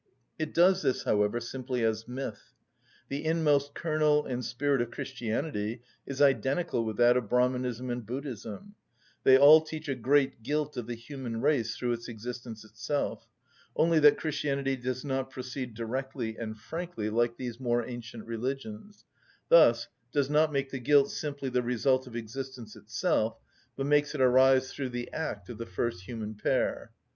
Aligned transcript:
It 0.39 0.55
does 0.55 0.81
this, 0.81 1.03
however, 1.03 1.39
simply 1.39 1.83
as 1.83 2.07
myth. 2.07 2.53
The 3.09 3.23
inmost 3.23 3.75
kernel 3.75 4.25
and 4.25 4.43
spirit 4.43 4.81
of 4.81 4.89
Christianity 4.89 5.83
is 6.07 6.23
identical 6.23 6.83
with 6.83 6.97
that 6.97 7.17
of 7.17 7.29
Brahmanism 7.29 7.87
and 7.91 8.03
Buddhism; 8.03 8.73
they 9.23 9.37
all 9.37 9.61
teach 9.61 9.87
a 9.87 9.93
great 9.93 10.41
guilt 10.41 10.75
of 10.75 10.87
the 10.87 10.95
human 10.95 11.39
race 11.39 11.75
through 11.77 11.91
its 11.93 12.07
existence 12.07 12.65
itself, 12.65 13.27
only 13.75 13.99
that 13.99 14.17
Christianity 14.17 14.75
does 14.75 15.05
not 15.05 15.29
proceed 15.29 15.75
directly 15.75 16.35
and 16.35 16.57
frankly 16.57 17.11
like 17.11 17.37
these 17.37 17.59
more 17.59 17.85
ancient 17.87 18.25
religions: 18.25 19.05
thus 19.49 19.87
does 20.11 20.31
not 20.31 20.51
make 20.51 20.71
the 20.71 20.79
guilt 20.79 21.11
simply 21.11 21.49
the 21.49 21.61
result 21.61 22.07
of 22.07 22.15
existence 22.15 22.75
itself, 22.75 23.37
but 23.75 23.85
makes 23.85 24.15
it 24.15 24.19
arise 24.21 24.73
through 24.73 24.89
the 24.89 25.13
act 25.13 25.47
of 25.47 25.59
the 25.59 25.67
first 25.67 26.05
human 26.05 26.33
pair. 26.33 26.89